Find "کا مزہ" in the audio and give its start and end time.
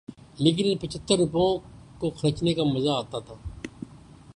2.53-2.89